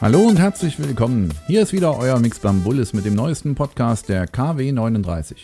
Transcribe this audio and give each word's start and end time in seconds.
Hallo 0.00 0.20
und 0.20 0.38
herzlich 0.38 0.78
willkommen. 0.78 1.34
Hier 1.48 1.60
ist 1.60 1.72
wieder 1.72 1.98
euer 1.98 2.20
Mix 2.20 2.38
Bambullis 2.38 2.92
mit 2.92 3.04
dem 3.04 3.16
neuesten 3.16 3.56
Podcast 3.56 4.08
der 4.08 4.28
KW39. 4.28 5.34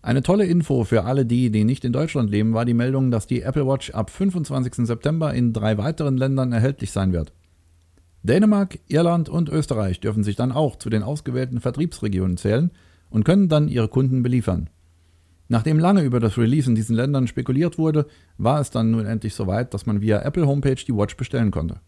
Eine 0.00 0.22
tolle 0.22 0.46
Info 0.46 0.84
für 0.84 1.02
alle 1.02 1.26
die, 1.26 1.50
die 1.50 1.64
nicht 1.64 1.84
in 1.84 1.92
Deutschland 1.92 2.30
leben, 2.30 2.54
war 2.54 2.64
die 2.64 2.72
Meldung, 2.72 3.10
dass 3.10 3.26
die 3.26 3.42
Apple 3.42 3.66
Watch 3.66 3.90
ab 3.90 4.10
25. 4.10 4.86
September 4.86 5.34
in 5.34 5.52
drei 5.52 5.76
weiteren 5.76 6.16
Ländern 6.16 6.52
erhältlich 6.52 6.92
sein 6.92 7.12
wird. 7.12 7.32
Dänemark, 8.22 8.78
Irland 8.86 9.28
und 9.28 9.48
Österreich 9.48 9.98
dürfen 9.98 10.22
sich 10.22 10.36
dann 10.36 10.52
auch 10.52 10.76
zu 10.76 10.88
den 10.88 11.02
ausgewählten 11.02 11.60
Vertriebsregionen 11.60 12.36
zählen 12.36 12.70
und 13.10 13.24
können 13.24 13.48
dann 13.48 13.66
ihre 13.66 13.88
Kunden 13.88 14.22
beliefern. 14.22 14.70
Nachdem 15.48 15.80
lange 15.80 16.02
über 16.02 16.20
das 16.20 16.38
Release 16.38 16.70
in 16.70 16.76
diesen 16.76 16.94
Ländern 16.94 17.26
spekuliert 17.26 17.76
wurde, 17.76 18.06
war 18.38 18.60
es 18.60 18.70
dann 18.70 18.92
nun 18.92 19.04
endlich 19.04 19.34
soweit, 19.34 19.74
dass 19.74 19.84
man 19.86 20.00
via 20.00 20.22
Apple 20.22 20.46
Homepage 20.46 20.76
die 20.76 20.94
Watch 20.94 21.16
bestellen 21.16 21.50
konnte. 21.50 21.80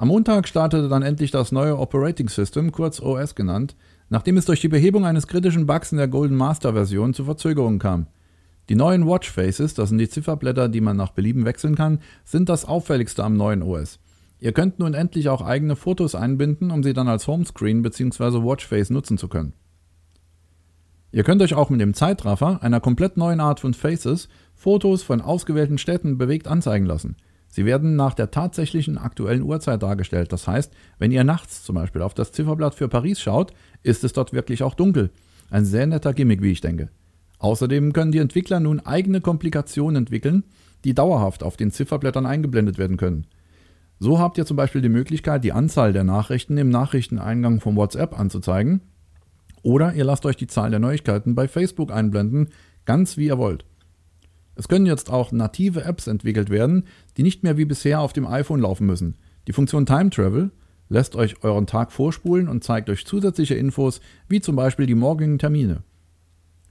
Am 0.00 0.08
Montag 0.08 0.48
startete 0.48 0.88
dann 0.88 1.02
endlich 1.02 1.30
das 1.30 1.52
neue 1.52 1.78
Operating 1.78 2.30
System, 2.30 2.72
kurz 2.72 3.00
OS 3.00 3.34
genannt, 3.34 3.76
nachdem 4.08 4.38
es 4.38 4.46
durch 4.46 4.62
die 4.62 4.68
Behebung 4.68 5.04
eines 5.04 5.26
kritischen 5.26 5.66
Bugs 5.66 5.92
in 5.92 5.98
der 5.98 6.08
Golden 6.08 6.36
Master 6.36 6.72
Version 6.72 7.12
zu 7.12 7.24
Verzögerungen 7.24 7.78
kam. 7.78 8.06
Die 8.70 8.76
neuen 8.76 9.06
Watch 9.06 9.30
Faces, 9.30 9.74
das 9.74 9.90
sind 9.90 9.98
die 9.98 10.08
Zifferblätter, 10.08 10.70
die 10.70 10.80
man 10.80 10.96
nach 10.96 11.10
Belieben 11.10 11.44
wechseln 11.44 11.74
kann, 11.74 11.98
sind 12.24 12.48
das 12.48 12.64
auffälligste 12.64 13.22
am 13.22 13.36
neuen 13.36 13.62
OS. 13.62 14.00
Ihr 14.38 14.52
könnt 14.52 14.78
nun 14.78 14.94
endlich 14.94 15.28
auch 15.28 15.42
eigene 15.42 15.76
Fotos 15.76 16.14
einbinden, 16.14 16.70
um 16.70 16.82
sie 16.82 16.94
dann 16.94 17.06
als 17.06 17.26
Homescreen 17.26 17.82
bzw. 17.82 18.42
Watchface 18.42 18.88
nutzen 18.88 19.18
zu 19.18 19.28
können. 19.28 19.52
Ihr 21.12 21.24
könnt 21.24 21.42
euch 21.42 21.52
auch 21.52 21.68
mit 21.68 21.82
dem 21.82 21.92
Zeitraffer, 21.92 22.62
einer 22.62 22.80
komplett 22.80 23.18
neuen 23.18 23.40
Art 23.40 23.60
von 23.60 23.74
Faces, 23.74 24.30
Fotos 24.54 25.02
von 25.02 25.20
ausgewählten 25.20 25.76
Städten 25.76 26.16
bewegt 26.16 26.48
anzeigen 26.48 26.86
lassen. 26.86 27.16
Sie 27.50 27.66
werden 27.66 27.96
nach 27.96 28.14
der 28.14 28.30
tatsächlichen 28.30 28.96
aktuellen 28.96 29.42
Uhrzeit 29.42 29.82
dargestellt. 29.82 30.32
Das 30.32 30.46
heißt, 30.46 30.72
wenn 30.98 31.10
ihr 31.10 31.24
nachts 31.24 31.64
zum 31.64 31.74
Beispiel 31.74 32.00
auf 32.00 32.14
das 32.14 32.32
Zifferblatt 32.32 32.76
für 32.76 32.88
Paris 32.88 33.20
schaut, 33.20 33.52
ist 33.82 34.04
es 34.04 34.12
dort 34.12 34.32
wirklich 34.32 34.62
auch 34.62 34.74
dunkel. 34.74 35.10
Ein 35.50 35.64
sehr 35.64 35.86
netter 35.86 36.14
Gimmick, 36.14 36.42
wie 36.42 36.52
ich 36.52 36.60
denke. 36.60 36.88
Außerdem 37.40 37.92
können 37.92 38.12
die 38.12 38.18
Entwickler 38.18 38.60
nun 38.60 38.80
eigene 38.80 39.20
Komplikationen 39.20 39.96
entwickeln, 39.96 40.44
die 40.84 40.94
dauerhaft 40.94 41.42
auf 41.42 41.56
den 41.56 41.72
Zifferblättern 41.72 42.24
eingeblendet 42.24 42.78
werden 42.78 42.96
können. 42.96 43.26
So 43.98 44.18
habt 44.18 44.38
ihr 44.38 44.46
zum 44.46 44.56
Beispiel 44.56 44.80
die 44.80 44.88
Möglichkeit, 44.88 45.42
die 45.42 45.52
Anzahl 45.52 45.92
der 45.92 46.04
Nachrichten 46.04 46.56
im 46.56 46.70
Nachrichteneingang 46.70 47.60
von 47.60 47.76
WhatsApp 47.76 48.18
anzuzeigen. 48.18 48.80
Oder 49.62 49.92
ihr 49.94 50.04
lasst 50.04 50.24
euch 50.24 50.36
die 50.36 50.46
Zahl 50.46 50.70
der 50.70 50.78
Neuigkeiten 50.78 51.34
bei 51.34 51.48
Facebook 51.48 51.92
einblenden, 51.92 52.48
ganz 52.86 53.16
wie 53.16 53.26
ihr 53.26 53.36
wollt. 53.36 53.64
Es 54.60 54.68
können 54.68 54.84
jetzt 54.84 55.08
auch 55.08 55.32
native 55.32 55.84
Apps 55.84 56.06
entwickelt 56.06 56.50
werden, 56.50 56.84
die 57.16 57.22
nicht 57.22 57.42
mehr 57.42 57.56
wie 57.56 57.64
bisher 57.64 58.02
auf 58.02 58.12
dem 58.12 58.26
iPhone 58.26 58.60
laufen 58.60 58.86
müssen. 58.86 59.16
Die 59.48 59.54
Funktion 59.54 59.86
Time 59.86 60.10
Travel 60.10 60.50
lässt 60.90 61.16
euch 61.16 61.42
euren 61.42 61.66
Tag 61.66 61.90
vorspulen 61.92 62.46
und 62.46 62.62
zeigt 62.62 62.90
euch 62.90 63.06
zusätzliche 63.06 63.54
Infos, 63.54 64.02
wie 64.28 64.42
zum 64.42 64.56
Beispiel 64.56 64.84
die 64.84 64.94
morgigen 64.94 65.38
Termine. 65.38 65.82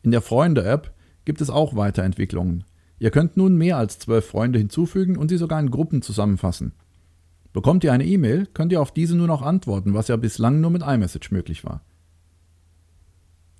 In 0.04 0.12
der 0.12 0.22
Freunde-App 0.22 0.94
gibt 1.26 1.42
es 1.42 1.50
auch 1.50 1.76
Weiterentwicklungen. 1.76 2.64
Ihr 3.00 3.10
könnt 3.10 3.38
nun 3.38 3.58
mehr 3.58 3.78
als 3.78 3.98
zwölf 3.98 4.28
Freunde 4.28 4.60
hinzufügen 4.60 5.18
und 5.18 5.30
sie 5.30 5.38
sogar 5.38 5.60
in 5.60 5.72
Gruppen 5.72 6.04
zusammenfassen. 6.04 6.74
Bekommt 7.54 7.84
ihr 7.84 7.92
eine 7.92 8.06
E-Mail, 8.06 8.46
könnt 8.54 8.72
ihr 8.72 8.82
auf 8.82 8.92
diese 8.92 9.18
nur 9.18 9.26
noch 9.26 9.42
antworten, 9.42 9.96
was 9.96 10.10
ja 10.10 10.16
bislang 10.16 10.62
nur 10.62 10.70
mit 10.70 10.84
iMessage 10.84 11.32
möglich 11.32 11.66
war. 11.66 11.82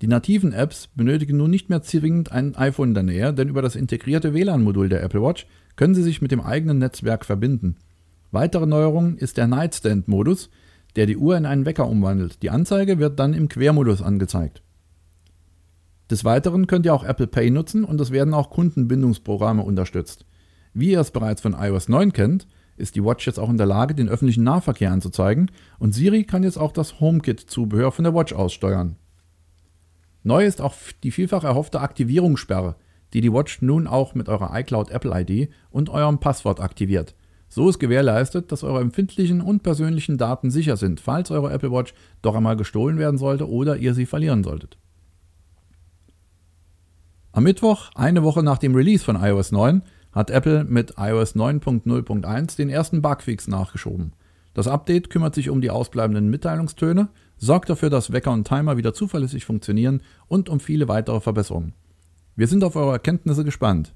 Die 0.00 0.06
nativen 0.06 0.54
Apps 0.54 0.86
benötigen 0.86 1.36
nun 1.36 1.50
nicht 1.50 1.68
mehr 1.68 1.82
zwingend 1.82 2.32
ein 2.32 2.56
iPhone 2.56 2.88
in 2.88 2.94
der 2.94 3.02
Nähe, 3.02 3.34
denn 3.34 3.48
über 3.48 3.60
das 3.60 3.76
integrierte 3.76 4.32
WLAN-Modul 4.32 4.88
der 4.88 5.02
Apple 5.02 5.22
Watch 5.22 5.46
können 5.76 5.94
sie 5.94 6.02
sich 6.02 6.22
mit 6.22 6.30
dem 6.30 6.40
eigenen 6.40 6.78
Netzwerk 6.78 7.26
verbinden. 7.26 7.76
Weitere 8.30 8.66
Neuerung 8.66 9.16
ist 9.18 9.36
der 9.36 9.46
Nightstand-Modus, 9.46 10.48
der 10.96 11.04
die 11.04 11.18
Uhr 11.18 11.36
in 11.36 11.44
einen 11.44 11.66
Wecker 11.66 11.86
umwandelt. 11.86 12.42
Die 12.42 12.50
Anzeige 12.50 12.98
wird 12.98 13.18
dann 13.18 13.34
im 13.34 13.48
Quermodus 13.48 14.00
angezeigt. 14.00 14.62
Des 16.10 16.24
Weiteren 16.24 16.66
könnt 16.66 16.86
ihr 16.86 16.94
auch 16.94 17.04
Apple 17.04 17.26
Pay 17.26 17.50
nutzen 17.50 17.84
und 17.84 18.00
es 18.00 18.10
werden 18.10 18.32
auch 18.32 18.50
Kundenbindungsprogramme 18.50 19.62
unterstützt. 19.62 20.24
Wie 20.72 20.92
ihr 20.92 21.00
es 21.00 21.10
bereits 21.10 21.42
von 21.42 21.52
iOS 21.52 21.88
9 21.88 22.12
kennt, 22.12 22.48
ist 22.76 22.96
die 22.96 23.04
Watch 23.04 23.26
jetzt 23.26 23.38
auch 23.38 23.50
in 23.50 23.58
der 23.58 23.66
Lage, 23.66 23.94
den 23.94 24.08
öffentlichen 24.08 24.44
Nahverkehr 24.44 24.92
anzuzeigen 24.92 25.50
und 25.78 25.94
Siri 25.94 26.24
kann 26.24 26.42
jetzt 26.42 26.56
auch 26.56 26.72
das 26.72 27.00
HomeKit-Zubehör 27.00 27.92
von 27.92 28.04
der 28.04 28.14
Watch 28.14 28.32
aussteuern. 28.32 28.96
Neu 30.22 30.44
ist 30.44 30.60
auch 30.60 30.74
die 31.02 31.10
vielfach 31.10 31.44
erhoffte 31.44 31.80
Aktivierungssperre, 31.80 32.76
die 33.12 33.20
die 33.20 33.32
Watch 33.32 33.62
nun 33.62 33.86
auch 33.86 34.14
mit 34.14 34.28
eurer 34.28 34.56
iCloud 34.58 34.90
Apple 34.90 35.12
ID 35.14 35.50
und 35.70 35.88
eurem 35.88 36.18
Passwort 36.18 36.60
aktiviert. 36.60 37.14
So 37.48 37.68
ist 37.68 37.80
gewährleistet, 37.80 38.52
dass 38.52 38.62
eure 38.62 38.80
empfindlichen 38.80 39.40
und 39.40 39.62
persönlichen 39.62 40.18
Daten 40.18 40.50
sicher 40.50 40.76
sind, 40.76 41.00
falls 41.00 41.30
eure 41.30 41.52
Apple 41.52 41.72
Watch 41.72 41.94
doch 42.22 42.36
einmal 42.36 42.56
gestohlen 42.56 42.98
werden 42.98 43.18
sollte 43.18 43.48
oder 43.48 43.76
ihr 43.76 43.94
sie 43.94 44.06
verlieren 44.06 44.44
solltet. 44.44 44.78
Am 47.32 47.44
Mittwoch, 47.44 47.90
eine 47.94 48.22
Woche 48.22 48.42
nach 48.42 48.58
dem 48.58 48.74
Release 48.74 49.04
von 49.04 49.16
iOS 49.16 49.50
9, 49.52 49.82
hat 50.12 50.30
Apple 50.30 50.64
mit 50.64 50.94
iOS 50.96 51.34
9.0.1 51.34 52.56
den 52.56 52.68
ersten 52.68 53.02
Bugfix 53.02 53.48
nachgeschoben. 53.48 54.12
Das 54.54 54.66
Update 54.66 55.10
kümmert 55.10 55.34
sich 55.34 55.48
um 55.48 55.60
die 55.60 55.70
ausbleibenden 55.70 56.28
Mitteilungstöne, 56.28 57.08
sorgt 57.36 57.70
dafür, 57.70 57.90
dass 57.90 58.12
Wecker 58.12 58.32
und 58.32 58.46
Timer 58.46 58.76
wieder 58.76 58.92
zuverlässig 58.92 59.44
funktionieren 59.44 60.02
und 60.26 60.48
um 60.48 60.60
viele 60.60 60.88
weitere 60.88 61.20
Verbesserungen. 61.20 61.74
Wir 62.36 62.46
sind 62.46 62.64
auf 62.64 62.76
eure 62.76 62.92
Erkenntnisse 62.92 63.44
gespannt. 63.44 63.94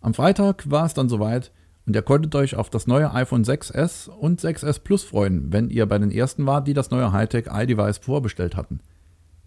Am 0.00 0.14
Freitag 0.14 0.70
war 0.70 0.84
es 0.84 0.94
dann 0.94 1.08
soweit 1.08 1.52
und 1.86 1.96
ihr 1.96 2.02
konntet 2.02 2.34
euch 2.34 2.56
auf 2.56 2.70
das 2.70 2.86
neue 2.86 3.12
iPhone 3.14 3.44
6s 3.44 4.08
und 4.08 4.40
6s 4.40 4.80
Plus 4.80 5.04
freuen, 5.04 5.52
wenn 5.52 5.70
ihr 5.70 5.86
bei 5.86 5.98
den 5.98 6.10
ersten 6.10 6.46
wart, 6.46 6.66
die 6.68 6.74
das 6.74 6.90
neue 6.90 7.12
Hightech 7.12 7.46
iDevice 7.50 7.98
vorbestellt 7.98 8.56
hatten. 8.56 8.80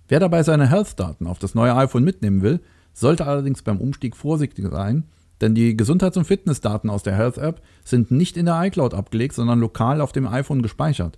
Wer 0.07 0.19
dabei 0.19 0.43
seine 0.43 0.67
Health-Daten 0.69 1.27
auf 1.27 1.39
das 1.39 1.55
neue 1.55 1.75
iPhone 1.75 2.03
mitnehmen 2.03 2.41
will, 2.41 2.61
sollte 2.93 3.27
allerdings 3.27 3.61
beim 3.61 3.79
Umstieg 3.79 4.15
vorsichtig 4.15 4.65
sein, 4.71 5.03
denn 5.41 5.53
die 5.53 5.77
Gesundheits- 5.77 6.17
und 6.17 6.25
Fitnessdaten 6.25 6.89
aus 6.89 7.03
der 7.03 7.15
Health 7.15 7.37
App 7.37 7.61
sind 7.83 8.11
nicht 8.11 8.37
in 8.37 8.45
der 8.45 8.61
iCloud 8.63 8.93
abgelegt, 8.93 9.35
sondern 9.35 9.59
lokal 9.59 10.01
auf 10.01 10.11
dem 10.11 10.27
iPhone 10.27 10.61
gespeichert. 10.61 11.17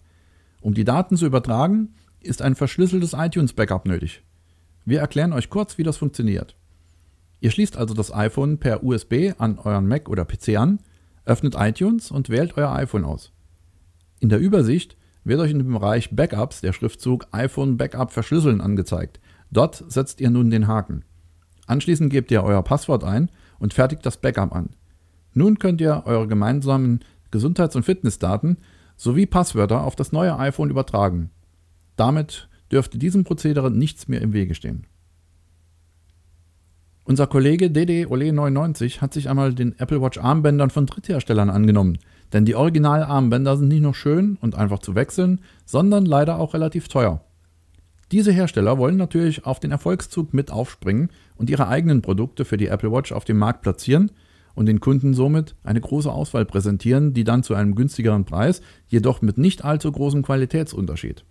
Um 0.61 0.73
die 0.73 0.83
Daten 0.83 1.15
zu 1.15 1.25
übertragen, 1.25 1.93
ist 2.21 2.41
ein 2.41 2.55
verschlüsseltes 2.55 3.13
iTunes-Backup 3.13 3.85
nötig. 3.85 4.23
Wir 4.85 4.99
erklären 4.99 5.33
euch 5.33 5.49
kurz, 5.49 5.77
wie 5.77 5.83
das 5.83 5.97
funktioniert. 5.97 6.57
Ihr 7.39 7.51
schließt 7.51 7.77
also 7.77 7.93
das 7.93 8.13
iPhone 8.13 8.57
per 8.57 8.83
USB 8.83 9.31
an 9.37 9.59
euren 9.59 9.87
Mac 9.87 10.09
oder 10.09 10.25
PC 10.25 10.57
an, 10.57 10.79
öffnet 11.25 11.55
iTunes 11.57 12.11
und 12.11 12.29
wählt 12.29 12.57
euer 12.57 12.73
iPhone 12.73 13.05
aus. 13.05 13.31
In 14.19 14.29
der 14.29 14.39
Übersicht 14.39 14.97
wird 15.23 15.39
euch 15.39 15.51
in 15.51 15.59
dem 15.59 15.71
Bereich 15.71 16.13
Backups 16.13 16.59
der 16.61 16.73
Schriftzug 16.73 17.27
iPhone 17.31 17.77
Backup 17.77 18.11
verschlüsseln 18.11 18.59
angezeigt. 18.59 19.19
Dort 19.51 19.83
setzt 19.87 20.19
ihr 20.19 20.29
nun 20.29 20.49
den 20.49 20.67
Haken. 20.67 21.05
Anschließend 21.67 22.11
gebt 22.11 22.31
ihr 22.31 22.43
euer 22.43 22.63
Passwort 22.63 23.03
ein 23.03 23.29
und 23.59 23.73
fertigt 23.73 24.05
das 24.05 24.17
Backup 24.17 24.55
an. 24.55 24.69
Nun 25.33 25.59
könnt 25.59 25.81
ihr 25.81 26.03
eure 26.05 26.27
gemeinsamen 26.27 27.01
Gesundheits- 27.31 27.75
und 27.75 27.83
Fitnessdaten 27.83 28.57
sowie 28.97 29.25
Passwörter 29.25 29.83
auf 29.83 29.95
das 29.95 30.11
neue 30.11 30.37
iPhone 30.39 30.69
übertragen. 30.69 31.29
Damit 31.95 32.49
dürfte 32.71 32.97
diesem 32.97 33.23
Prozedere 33.23 33.71
nichts 33.71 34.07
mehr 34.07 34.21
im 34.21 34.33
Wege 34.33 34.55
stehen. 34.55 34.85
Unser 37.05 37.25
Kollege 37.25 37.71
Dede 37.71 38.07
Ole 38.09 38.31
99 38.31 39.01
hat 39.01 39.13
sich 39.13 39.29
einmal 39.29 39.55
den 39.55 39.77
Apple 39.79 40.01
Watch 40.01 40.19
Armbändern 40.19 40.69
von 40.69 40.85
Drittherstellern 40.85 41.49
angenommen, 41.49 41.97
denn 42.33 42.45
die 42.45 42.53
Original-Armbänder 42.53 43.57
sind 43.57 43.69
nicht 43.69 43.81
nur 43.81 43.95
schön 43.95 44.37
und 44.41 44.53
einfach 44.53 44.77
zu 44.79 44.93
wechseln, 44.93 45.41
sondern 45.65 46.05
leider 46.05 46.37
auch 46.37 46.53
relativ 46.53 46.87
teuer. 46.87 47.21
Diese 48.11 48.31
Hersteller 48.31 48.77
wollen 48.77 48.97
natürlich 48.97 49.45
auf 49.45 49.59
den 49.59 49.71
Erfolgszug 49.71 50.33
mit 50.33 50.51
aufspringen 50.51 51.09
und 51.35 51.49
ihre 51.49 51.67
eigenen 51.67 52.01
Produkte 52.01 52.43
für 52.43 52.57
die 52.57 52.67
Apple 52.67 52.91
Watch 52.91 53.11
auf 53.11 53.23
dem 53.23 53.37
Markt 53.37 53.61
platzieren 53.61 54.11
und 54.55 54.65
den 54.65 54.79
Kunden 54.79 55.13
somit 55.13 55.55
eine 55.63 55.79
große 55.79 56.11
Auswahl 56.11 56.45
präsentieren, 56.45 57.13
die 57.13 57.23
dann 57.23 57.43
zu 57.43 57.53
einem 57.53 57.75
günstigeren 57.75 58.25
Preis, 58.25 58.61
jedoch 58.87 59.21
mit 59.21 59.37
nicht 59.37 59.63
allzu 59.63 59.91
großem 59.91 60.23
Qualitätsunterschied. 60.23 61.23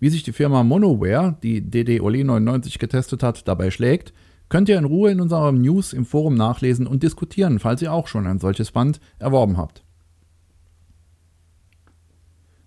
Wie 0.00 0.10
sich 0.10 0.22
die 0.22 0.32
Firma 0.32 0.62
Monoware, 0.64 1.38
die 1.42 1.62
DD 1.62 2.00
Ole 2.00 2.24
99 2.24 2.78
getestet 2.78 3.22
hat, 3.22 3.48
dabei 3.48 3.70
schlägt, 3.70 4.12
könnt 4.50 4.68
ihr 4.68 4.76
in 4.76 4.84
Ruhe 4.84 5.10
in 5.10 5.20
unserem 5.20 5.62
News 5.62 5.94
im 5.94 6.04
Forum 6.04 6.34
nachlesen 6.34 6.86
und 6.86 7.02
diskutieren, 7.02 7.58
falls 7.58 7.80
ihr 7.80 7.92
auch 7.92 8.06
schon 8.06 8.26
ein 8.26 8.38
solches 8.38 8.70
Band 8.70 9.00
erworben 9.18 9.56
habt. 9.56 9.82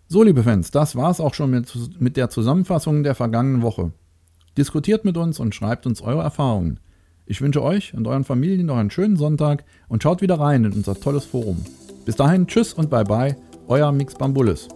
So, 0.09 0.23
liebe 0.23 0.43
Fans, 0.43 0.71
das 0.71 0.95
war's 0.95 1.19
auch 1.19 1.33
schon 1.33 1.51
mit, 1.51 1.73
mit 1.99 2.15
der 2.15 2.29
Zusammenfassung 2.29 3.03
der 3.03 3.13
vergangenen 3.13 3.61
Woche. 3.61 3.91
Diskutiert 4.57 5.03
mit 5.03 5.17
uns 5.17 5.37
und 5.37 5.53
schreibt 5.53 5.85
uns 5.85 6.01
eure 6.01 6.23
Erfahrungen. 6.23 6.79
Ich 7.25 7.41
wünsche 7.41 7.61
euch 7.61 7.93
und 7.93 8.07
euren 8.07 8.23
Familien 8.23 8.67
noch 8.67 8.77
einen 8.77 8.89
schönen 8.89 9.17
Sonntag 9.17 9.65
und 9.89 10.01
schaut 10.01 10.21
wieder 10.21 10.39
rein 10.39 10.63
in 10.63 10.71
unser 10.71 10.97
tolles 10.97 11.25
Forum. 11.25 11.57
Bis 12.05 12.15
dahin, 12.15 12.47
tschüss 12.47 12.73
und 12.73 12.89
bye 12.89 13.03
bye, 13.03 13.35
euer 13.67 13.91
Mix 13.91 14.15
Bambulis. 14.15 14.69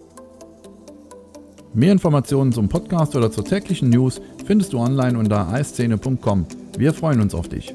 Mehr 1.74 1.94
Informationen 1.94 2.52
zum 2.52 2.68
Podcast 2.68 3.16
oder 3.16 3.32
zur 3.32 3.46
täglichen 3.46 3.90
News 3.90 4.20
findest 4.46 4.74
du 4.74 4.80
online 4.80 5.18
unter 5.18 5.48
eiszene.com. 5.48 6.46
Wir 6.78 6.94
freuen 6.94 7.22
uns 7.22 7.34
auf 7.34 7.48
dich. 7.48 7.74